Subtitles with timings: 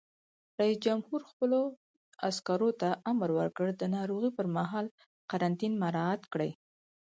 [0.59, 1.59] رئیس جمهور خپلو
[2.29, 4.85] عسکرو ته امر وکړ؛ د ناروغۍ پر مهال
[5.31, 6.51] قرنطین مراعات کړئ!